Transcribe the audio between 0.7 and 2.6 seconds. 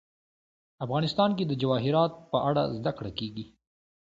افغانستان کې د جواهرات په